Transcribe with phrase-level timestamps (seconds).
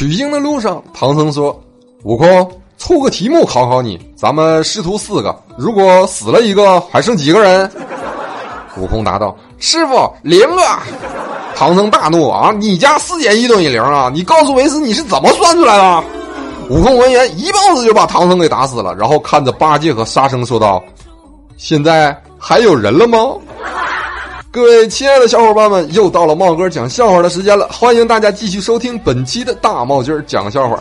[0.00, 1.54] 取经的路上，唐僧说
[2.04, 7.70] ：“悟空，出个题目考考你，咱们师徒四个，如果死了一个，还剩几个人？”
[8.80, 10.62] 悟空答道：“师傅，零个。”
[11.54, 12.50] 唐僧大怒啊！
[12.58, 14.10] 你家四减一等于零啊！
[14.10, 16.04] 你告诉为师你是怎么算出来的？
[16.70, 20.82] 悟空闻言一棒子就把唐僧给打死了，然后看着八戒和沙僧说道
[21.58, 23.18] ：“现在还有人了吗？”
[24.52, 30.76] 各位亲爱的小伙伴们，又到了帽哥讲笑话的时间了，欢迎大家继续收听本期的大帽筋讲笑话。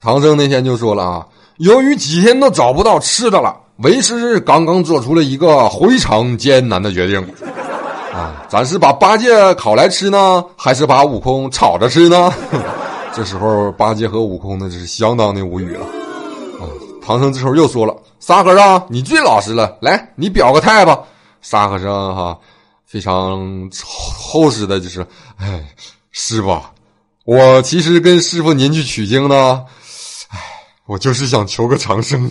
[0.00, 1.26] 唐僧那天就说了啊，
[1.58, 7.20] 由于几天都找不到吃的了，为师刚刚做出了一个非常艰难的决定。
[8.14, 12.32] 啊，咱是把八戒烤来吃呢，还是把悟空炒着吃呢？
[13.12, 15.84] 这时候八戒和悟空呢，这是相当的无语了。
[16.60, 16.64] 啊，
[17.04, 20.98] 唐僧这时候又说了：“沙和尚，你最老实了，来，你表个态吧。”
[21.42, 22.38] 沙和尚哈，
[22.86, 25.06] 非常厚实的，就是，
[25.36, 25.64] 哎，
[26.12, 26.60] 师傅，
[27.24, 29.64] 我其实跟师傅您去取经呢，
[30.28, 30.38] 哎，
[30.86, 32.30] 我就是想求个长生。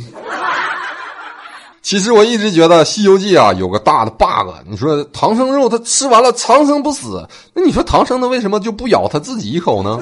[1.82, 10.00] 其实我一直觉得《西游记》啊有个大的 bug，你说唐僧肉他吃完了长生不死，那你说唐僧他为什么就不咬他自己一口呢？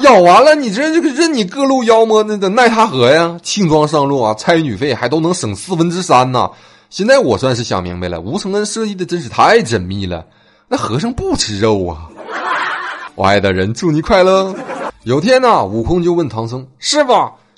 [0.00, 3.38] 咬完了你这这个任你各路妖魔那个奈他何呀？
[3.42, 6.50] 轻装上路啊，差旅费还都能省四分之三呢。
[6.90, 10.26] 现在我算是想明白了，吴承恩设计的真是太缜密了。
[10.66, 12.10] 那和尚不吃肉啊！
[13.14, 14.52] 我 爱的人，祝你快乐。
[15.04, 17.12] 有天呢，悟空就问唐僧师傅。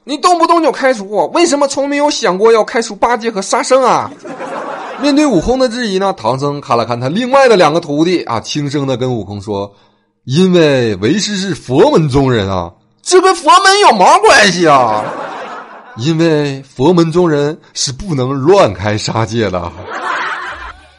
[0.05, 4.11] 你动不动就开除我，为什么从没有想过要开除八戒和沙僧啊？
[5.01, 9.73] 面对悟空的质疑呢，唐僧看了看他另外的两个徒弟啊，轻声的跟悟空说
[10.25, 15.03] ：“因为为师是佛门中人啊，这跟佛门有毛关系啊？
[15.97, 19.59] 因为佛门中人是不能乱开杀戒的。”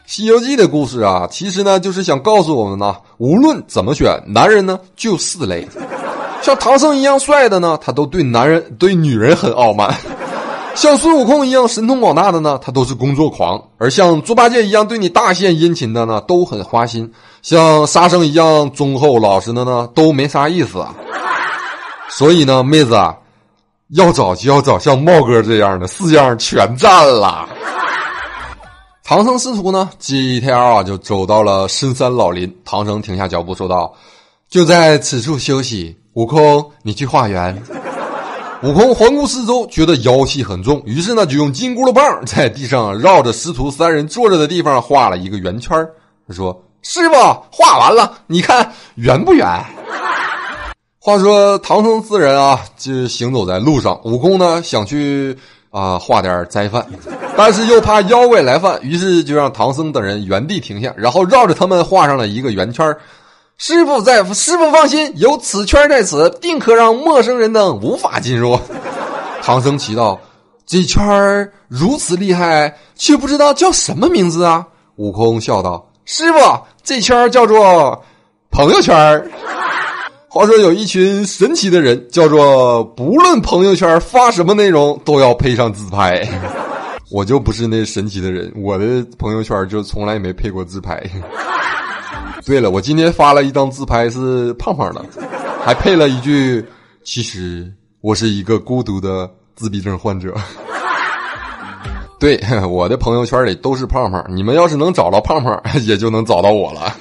[0.15, 5.67] 《西游记》的故事啊，其实呢就是想告诉我们呢，无论怎么选，男人呢就四类。
[6.41, 9.89] 像唐僧一样帅的呢，他都对男人、对女人很傲慢；
[10.75, 17.07] 像孙悟空一样神通广大的呢，他都是工作狂；而像猪八戒一样对你大献殷勤的呢，都很花心；
[17.41, 20.85] 像沙僧一样忠厚老实的呢，都没啥意思。
[22.09, 23.15] 所以呢，妹子啊，
[23.95, 27.47] 要找就要找像茂哥这样的，四样全占了。
[29.03, 33.93] 唐僧师徒呢，几天啊就走到了深山老林，唐僧停下脚步说道
[34.49, 37.61] ：“就在此处休息。”悟空，你去化缘。
[38.63, 45.77] 悟空环顾四周，觉得妖气很重，于是呢，就用金箍噜棒在地上绕着师徒三人坐着的地方画了一个圆圈
[46.27, 47.15] 他说：“师傅，
[47.51, 49.45] 画完了，你看圆不圆？”
[51.05, 53.99] 话说唐僧四人啊，就行走在路上。
[54.05, 55.37] 悟空呢，想去
[55.69, 56.87] 啊画点斋饭，
[57.35, 62.95] 但是又怕妖怪来犯，于是就让唐僧等人原地停下，然后绕着他们画上了一个圆圈
[63.57, 68.57] 师傅在，师傅放心，有此圈在此，定可让陌生人等无法进入。
[69.41, 70.17] 唐僧奇道
[70.65, 74.65] ：“这圈如此厉害，却不知道叫什么名字啊？”
[74.95, 76.39] 悟空笑道：“师傅，
[76.81, 78.01] 这圈叫做
[78.49, 79.29] 朋友圈儿。
[80.33, 86.27] 话说有一群神奇的人，叫做不论朋友圈发什么内容，都要配上自拍。
[87.11, 90.99] 我就不是那神奇的人，我的朋友圈就从来没配过自拍。
[92.47, 95.05] ”对了，我今天发了一张自拍，是胖胖的，
[95.63, 96.65] 还配了一句
[97.05, 97.71] ：“其实
[98.01, 100.33] 我是一个孤独的自闭症患者。
[102.19, 106.91] ”对，我的朋友圈里都是胖胖，你们要是能找到胖胖，也就能找到我了。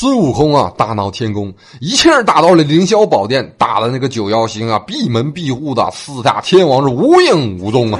[0.00, 7.98] 孙悟空啊，大闹天宫，一气打到了凌霄宝殿，打的那个九妖星啊，闭门闭户的，四大天王是无影无踪啊。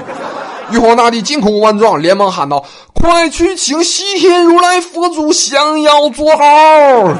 [0.71, 2.63] 玉皇大帝惊恐万状，连忙喊道
[2.95, 7.13] ：“快去请西天如来佛祖降妖捉猴！”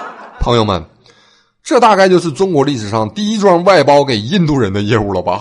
[0.38, 0.80] 朋友们，
[1.64, 5.40] 这大概就是中国历史上第一桩外包给印度人的业务了吧？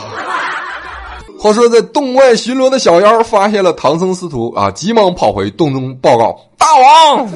[1.38, 7.30] 话说，在洞外巡逻的小妖发现了唐僧师徒啊，急忙跑回洞中报告：“大王！”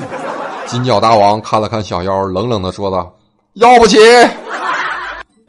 [0.65, 3.13] 金角大王看了看小妖，冷冷的说道
[3.53, 3.97] ：“要不起。”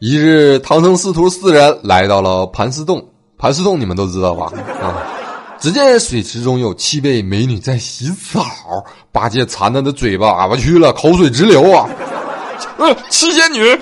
[0.01, 3.03] 一日，唐僧师徒四人来到了盘丝洞。
[3.39, 4.53] 盘丝洞你们都知道吧？
[4.83, 5.03] 啊！
[5.59, 8.45] 只见水池中有七位美女在洗澡，
[9.13, 11.89] 八戒馋的的嘴巴啊，我去了，口水直流啊！
[12.77, 13.79] 呃，七仙女，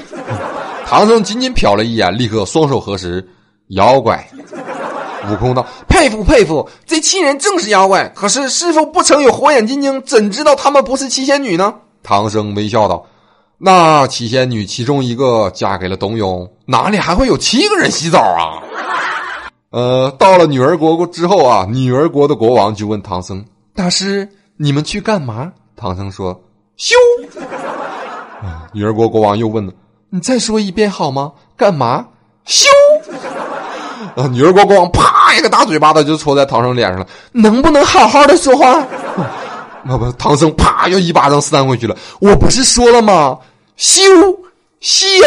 [0.86, 3.26] 唐僧仅仅瞟了一眼，立刻双手合十，
[3.68, 4.24] 妖怪。
[5.30, 8.08] 悟空道：“佩服佩服，这七人正是妖怪。
[8.14, 13.06] 可是师傅不曾有火眼金睛，怎知道他们不是七仙女呢？”唐僧微笑道
[13.58, 18.58] ：“那七仙女其中一个嫁给了董永，哪里还会有七个人洗澡啊？”
[19.70, 26.38] 呃，到了女儿国国之后啊，女儿国的国王就问唐僧：“大师，你们去干嘛？”唐僧说
[26.76, 26.94] ：“修。”
[28.74, 29.72] 女儿国国王又问了
[30.10, 31.32] ：“你再说一遍好吗？
[31.56, 32.06] 干嘛？
[32.44, 32.69] 修！
[34.16, 37.06] 啊，女儿国国王，啪一个大嘴巴子就戳在唐僧脸上了。
[37.32, 38.87] 能不能好好的说话？
[39.84, 41.96] 那不，唐僧啪又一巴掌扇回去了。
[42.20, 43.37] 我不是说了吗？
[43.76, 44.02] 羞，
[44.81, 45.26] 西游。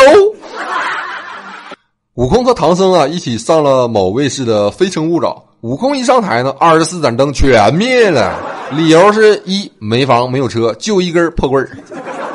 [2.13, 5.31] 悟空和唐僧啊，一起上了某卫视的《非诚勿扰》。
[5.62, 8.33] 悟空一上台呢，二十四盏灯全灭了。
[8.71, 11.62] 理由是一没房没有车，就一根破棍；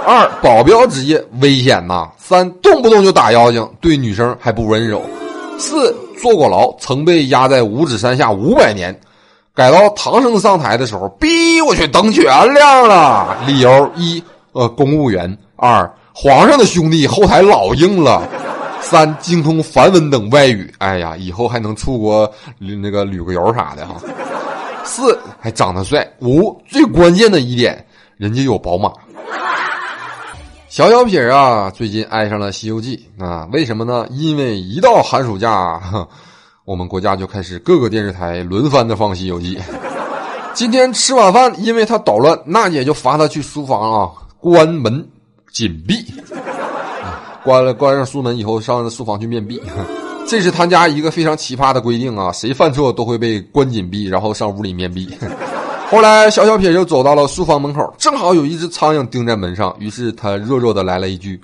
[0.06, 5.00] 二保镖职业危险呐；三动不动就打妖精，对女生还不温柔；
[5.58, 8.98] 四坐过牢，曾被压在五指山下五百年。
[9.54, 12.24] 改到唐僧上台的时候，逼我去灯全
[12.54, 13.36] 亮了。
[13.46, 14.22] 理由一
[14.52, 18.28] 呃公务员；二皇上的兄弟后台老硬了。
[18.80, 23.96] 三精通梵文等外语，哎呀，以后还能出国那个旅个游啥的哈。
[24.84, 26.06] 四还长得帅。
[26.20, 27.84] 五最关键的一点，
[28.16, 28.90] 人家有宝马。
[30.70, 33.44] 小小撇啊，最近爱上了《西游记》啊？
[33.50, 34.06] 为什么呢？
[34.08, 35.82] 因为一到寒暑假，
[36.64, 39.56] 我们国家就开始各个电视台轮番的放《西游记》。
[40.54, 44.08] 今天吃晚饭，因为他捣乱，娜姐就罚他去书房啊，
[44.38, 45.04] 关门
[45.52, 46.06] 紧闭。
[47.42, 49.60] 关了关上书门以后，上书房去面壁。
[50.24, 52.30] 这是他家一个非常奇葩的规定啊！
[52.30, 55.08] 谁犯错都会被关紧闭，然后上屋里面壁。
[55.90, 61.40] 后来小小撇就走到了书房门口，正好有一只苍蝇钉在门上，于是他弱弱的来了一句：“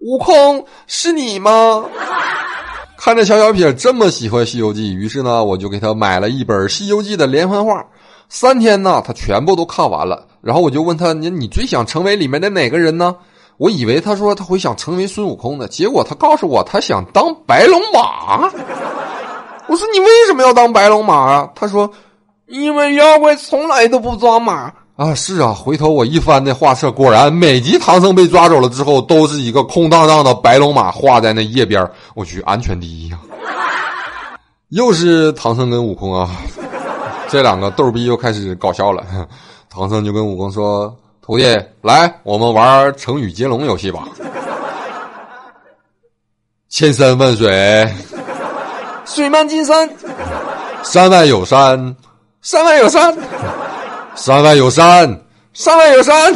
[0.00, 1.82] 悟空，是你吗？”
[2.98, 7.82] 看着小小撇这么喜欢《西游记》，于是呢，我就给他买了一本《西游记》的连环画。
[8.28, 10.26] 三天呢，他全部都看完了。
[10.42, 13.16] 然后我就问他：“你你最想成为里面的哪个人呢？”
[13.56, 18.42] 我以为他说他会想成为孙悟空的，结果他告诉我他想当白龙马。
[19.68, 21.48] 我说你为什么要当白龙马啊？
[21.54, 21.90] 他说
[22.46, 25.14] 因为妖怪从来都不抓马啊。
[25.14, 31.88] 是啊，回头我一翻那画册，果然每集唐僧被抓走了之后，都是一个空荡荡的白龙马画在那页边。
[32.14, 33.20] 我去，安全第一啊！
[34.70, 36.30] 又是唐僧跟悟空啊，
[37.28, 39.04] 这两个逗逼又开始搞笑了。
[39.68, 40.96] 唐僧就跟悟空说。
[41.22, 41.44] 徒弟，
[41.82, 44.06] 来，我们玩成语接龙游戏吧。
[46.68, 47.92] 千山万水，
[49.04, 49.88] 水漫金山；
[50.84, 51.96] 山外有山，
[52.46, 53.12] 山外有山；
[54.14, 55.20] 山外有山，
[55.52, 56.32] 山外有山。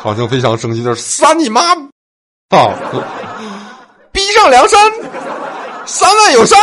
[0.00, 1.74] 唐僧非常生气的是：“山你妈！
[2.50, 2.72] 操，
[4.12, 4.80] 逼上梁山，
[5.84, 6.56] 山外有山。”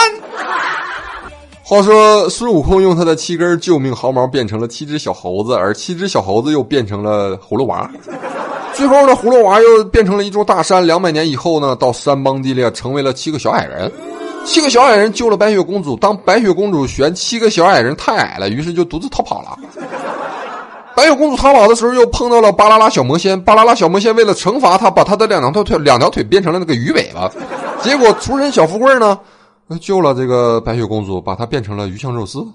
[1.61, 7.91] 话说孙悟空用他的七根救命毫毛变成了七只小猴子，而七只小猴子又变成了葫芦娃。
[8.73, 10.87] 最后呢，葫芦娃又变成了一座大山。
[10.87, 13.91] 两百年以后呢，到山崩地裂，成为了七个小矮人。
[14.45, 19.57] 七个小矮人救了白雪公主，当白雪公主嫌七个小矮人太矮了，于是就独自逃跑了。
[20.95, 23.41] 白雪公主逃跑的时候，又碰到了巴啦啦小魔仙。
[23.41, 27.31] 巴啦啦小魔仙为了惩罚她，把她的两条腿两条腿变成了那个鱼尾巴。
[27.81, 29.17] 结果厨神小富贵呢？
[29.81, 32.45] 救了这个白雪公主，把她变成了鱼香肉丝。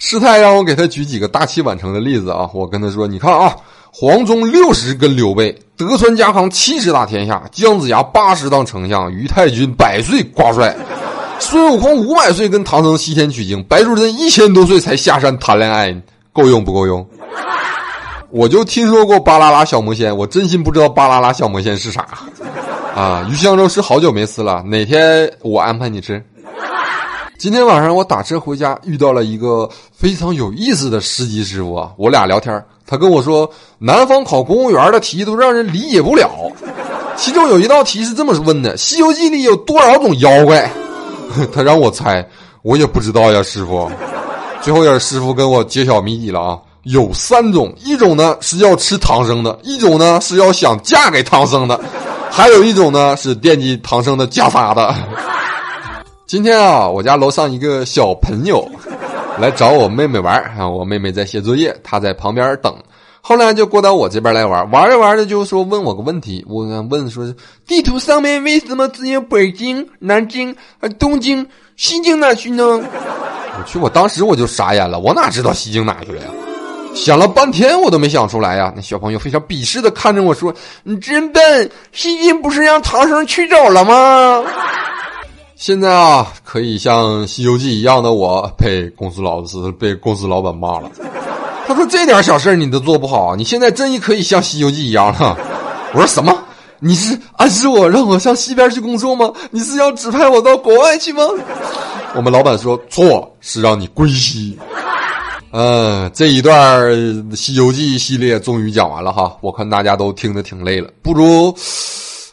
[0.00, 2.48] 师太让我给他举几个大器晚成的例子啊！
[2.54, 3.56] 我跟他说：“你看啊，
[4.00, 10.72] 黄忠六十跟刘备，德川家康七十打天下，姜子牙八十当丞相，于太君百岁挂帅，
[11.40, 15.92] 孙悟空五百岁跟唐僧西天取经，白素贞一千多岁才下山谈恋爱，
[16.32, 17.04] 够用不够用？
[18.30, 22.06] 我就听说过巴啦啦小魔仙，我真心不知道巴啦啦小魔仙是啥。”
[22.94, 26.24] 啊，鱼香肉丝好久没吃了，哪天我安排你吃。
[27.38, 36.28] 今天晚上我打车回家，遇到了一个非常有意思的司机师傅啊，我俩聊天，他跟我说，南方考公务员的题都让人理解不了，
[37.16, 40.68] 其中有一道题是这么问的：《西游记》里有多少种妖怪？
[41.54, 42.26] 他让我猜，
[42.62, 43.88] 我也不知道呀，师傅。
[44.60, 51.78] 最后也是师傅跟我揭晓谜底了啊，有三种，一种呢是要吃唐僧的，一种呢是要想嫁给唐僧的。
[52.32, 54.92] 还有一种呢，是惦记唐僧的袈裟的。
[56.28, 58.70] 今天啊，我家楼上一个小朋友
[59.40, 62.76] 来找我妹妹玩啊，我妹妹在写作业，他在旁边等。
[63.22, 67.24] 后来就过到我这边来玩，玩着玩着就说问我个问题，我问说
[67.66, 70.54] 地图上面为什么只有北京、南京、
[70.98, 72.62] 东京、西京哪去呢？
[72.62, 76.28] 我去，我当时我就傻眼了，我哪知道西京哪去了呀？
[76.94, 78.70] 想了半天，我都没想出来呀！
[78.76, 80.54] 那小朋友非常鄙视的看着我说
[80.84, 84.44] ：“你真笨，西京不是让唐僧去走了吗？”
[85.60, 90.88] 现在啊，可以像《西游记》一样的我被公司老师、被公司老板骂了。
[91.66, 95.36] 他说：“这点小事你都做不好，你现在真可以像《西游记》一样了。”
[95.92, 96.32] 我说：“什么？
[96.78, 99.32] 你是暗示我让我上西边去工作吗？
[99.50, 101.24] 你是要指派我到国外去吗？”
[102.14, 104.56] 我们老板说：“错，是让你归西。”
[105.50, 106.88] 嗯，这一段
[107.36, 111.52] 《西游记》系列终于讲完了哈，我看大家都听得挺累了，不如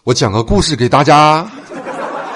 [0.03, 1.49] 我讲个故事给大家。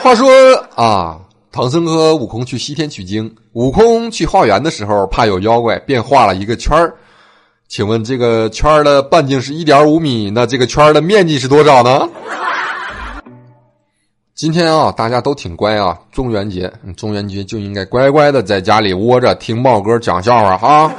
[0.02, 0.30] 话说
[0.76, 1.20] 啊，
[1.52, 6.94] 唐僧和悟空去西天取经，悟空去化缘的时候，怕有妖怪，便画了一个圈儿。
[7.68, 12.10] 请问这个圈儿的半径是一点五米，那这个圈儿的面积是多少呢？
[14.34, 20.94] 今天啊，大家都挺乖啊，中元节，中元节就应该乖乖的在家里窝着听茂哥讲笑话哈。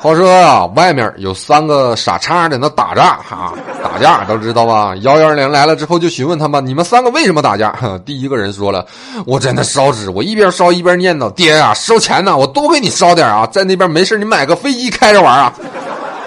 [0.00, 3.52] 话说啊，外面有三个傻叉在那打架哈，
[3.82, 4.94] 打架都知道吧？
[5.00, 7.74] 幺幺零来了之后就询问他们，你们三个为什么打架？
[8.04, 8.86] 第一个人说了，
[9.26, 15.52] 我在那烧纸，我一边烧一边念叨，爹啊，收钱呢，我多给你烧点啊，在那边没事你买个飞机开着玩啊。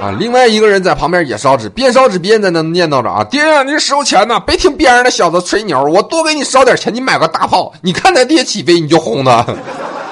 [0.02, 9.46] 啊，另外一个人在旁边也烧纸，边烧纸边在那念叨着啊，爹啊，你收钱呢，别听边上的小子吹牛，我多给你烧点钱，你买个大炮，你看他爹起飞你就轰他。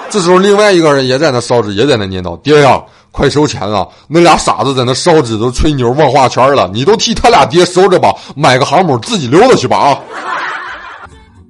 [0.09, 2.81] 这时候另外一个人也在那烧纸，也在那念叨，爹呀。
[3.11, 3.87] 快收钱啊！
[4.07, 9.99] 那俩傻子在那烧纸都吹牛忘画圈了，你都替他俩爹收着吧，买个航母自己溜达去吧啊！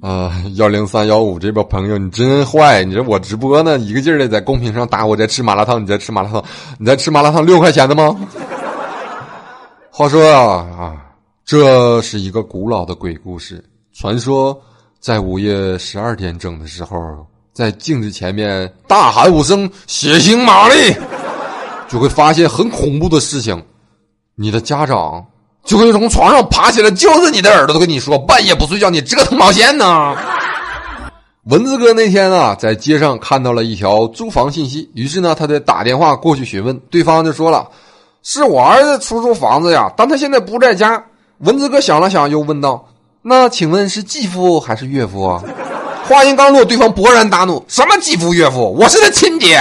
[0.00, 2.82] 啊， 幺零三幺五这帮朋友，你真坏！
[2.84, 6.42] 你说我直播呢，一个劲儿的在公屏上打我在吃麻辣烫，你在吃麻辣烫，
[6.78, 8.16] 你在吃麻辣烫六块钱的吗？
[9.92, 10.96] 话说啊啊，
[11.44, 13.62] 这是一个古老的鬼故事，
[13.94, 14.58] 传说
[14.98, 16.96] 在午夜十二点整的时候，
[17.52, 20.74] 在镜子前面大喊五声“血腥玛丽”。
[21.90, 23.60] 就会发现很恐怖的事情，
[24.36, 25.24] 你的家长
[25.64, 30.16] 就会从床上爬起来，揪着你的耳朵，都跟你说半夜不睡觉，你折腾毛线呢？
[31.44, 37.66] 蚊子哥那天啊，在街上看到了一条租房信息，于是呢，他得打电话过去询问，对方就说了
[38.22, 41.02] ：“是我儿子出租房子呀，但他现在不在家。”
[41.38, 42.86] 蚊子哥想了想，又问道
[43.22, 45.42] ：“那请问是继父还是岳父？”啊？”
[46.06, 48.72] 话音刚落，对方勃然大怒：“什么继父岳父？
[48.78, 49.58] 我是他亲爹！”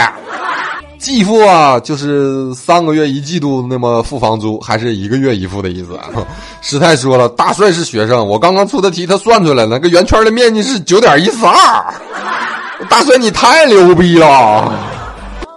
[1.00, 5.98] 继付啊，就是三个月一季度那么付房租，还是一个月一付的意思。
[6.62, 11.94] 师太说了，大帅是学生，我刚刚出的题他算出来了，那个圆圈的面积是九点一四二。
[12.90, 14.72] 大帅你太牛逼了！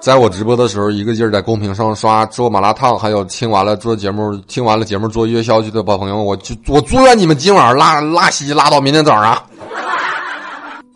[0.00, 9.40] 在我直播的时候，一个劲儿在公屏上刷做麻辣烫，还有听完了做节目，听完了节目做夜宵去的宝朋友，我就我祝愿你们今晚拉拉稀拉到明天早上。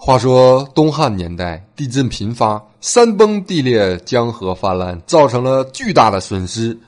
[0.06, 6.78] 话说东汉年代地震频发，山崩地裂，江河泛滥，造成了巨大的损失。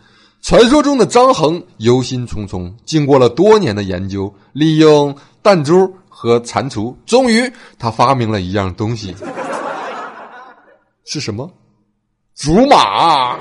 [0.41, 9.13] 传说中的张衡忧心忡忡，经过了多年的研究，利用弹珠和蟾蜍，终于他发明了一样东西，
[11.05, 11.51] 是什么？
[12.37, 13.37] 竹马。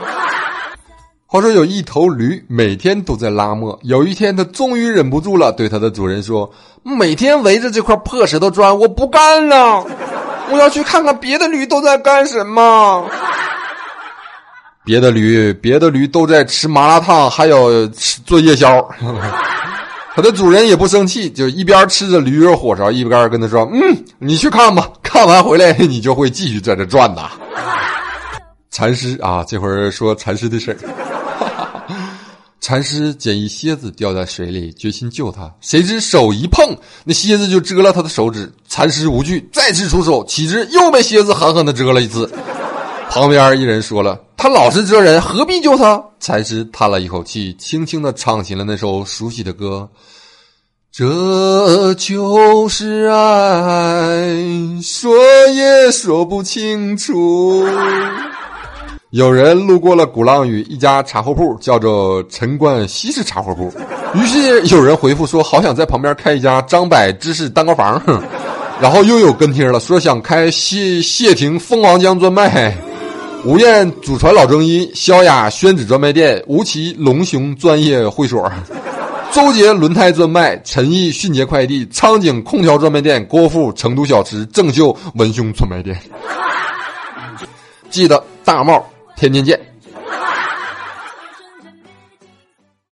[1.30, 6.50] 话说有一头驴每天都在拉磨，有一天他终于忍不住了，对他的主人说
[6.84, 9.86] ：“每天围着这块破石头转，我不干了，
[10.50, 13.06] 我要去看看别的驴都在干什么。”
[14.86, 18.90] 别的驴，别的驴都在吃麻辣烫，还有吃做夜宵。
[20.16, 23.82] 他的主人也不生气，就一边吃着驴肉火烧，一边跟他说：“嗯，
[24.18, 27.22] 你去看吧，看完回来你就会继续在这转的。”
[28.72, 30.78] 禅师啊，这会儿说禅师的事儿。
[32.68, 35.50] 禅师捡一蝎子掉在水里，决心救他。
[35.62, 38.52] 谁知手一碰，那蝎子就蛰了他的手指。
[38.68, 42.30] 禅师无惧，再次出手，岂知又被蝎子狠狠的蛰了一次。
[43.10, 49.88] 旁边一人说了：“他老是蛰人，何必救他？”禅师叹了一口气，轻轻的唱起了那首熟悉的歌
[50.92, 54.28] ：“这就是爱，
[54.84, 55.16] 说
[55.54, 57.66] 也说不清楚。”
[59.12, 63.72] 有人路过了鼓浪屿一家茶货铺，叫做陈冠西式茶货铺。
[64.14, 68.02] 于是有人回复说：“好想在旁边开一家张柏芝士蛋糕房。
[68.82, 72.76] ”然后又有跟帖了，说想开谢谢霆凤凰江专卖，
[73.46, 78.52] 吴彦祖传老中医，萧雅宣纸专卖店，吴奇龙雄专业会所，
[79.32, 85.98] 周杰轮胎专卖，陈毅迅捷快递，苍井空调专卖店，郭富成都小吃，郑秀文胸专卖店。
[87.90, 88.86] 记得大帽。
[89.18, 89.60] 天天见。